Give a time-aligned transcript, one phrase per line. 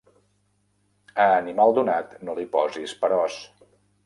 [1.25, 3.39] A animal donat no li posis peròs.